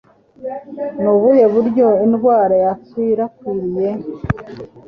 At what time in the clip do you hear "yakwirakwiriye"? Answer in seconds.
2.65-3.89